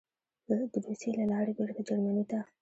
[0.73, 2.39] د روسیې له لارې بېرته جرمني ته: